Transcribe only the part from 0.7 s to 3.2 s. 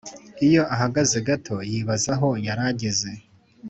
ahagaze gato, yibaza aho yari ageze.